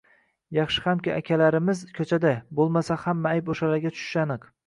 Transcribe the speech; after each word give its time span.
Yaxshi 0.57 0.79
hamki 0.85 1.11
akalarimiz 1.17 1.83
ko‘chada, 1.99 2.33
bo‘lmasa, 2.61 2.99
hamma 3.05 3.35
ayb 3.37 3.55
o‘shalarga 3.55 3.95
tushishi 3.99 4.21
aniq. 4.23 4.49